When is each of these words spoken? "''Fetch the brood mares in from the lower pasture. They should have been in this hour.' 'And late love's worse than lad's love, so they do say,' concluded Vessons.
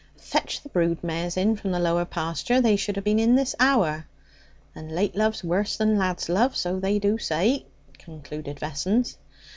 "''Fetch 0.17 0.63
the 0.63 0.69
brood 0.69 1.03
mares 1.03 1.37
in 1.37 1.55
from 1.55 1.69
the 1.71 1.77
lower 1.79 2.05
pasture. 2.05 2.59
They 2.59 2.75
should 2.75 2.95
have 2.95 3.05
been 3.05 3.19
in 3.19 3.35
this 3.35 3.53
hour.' 3.59 4.07
'And 4.73 4.91
late 4.91 5.15
love's 5.15 5.43
worse 5.43 5.77
than 5.77 5.99
lad's 5.99 6.27
love, 6.27 6.55
so 6.57 6.79
they 6.79 6.97
do 6.97 7.19
say,' 7.19 7.67
concluded 7.99 8.59
Vessons. 8.59 9.19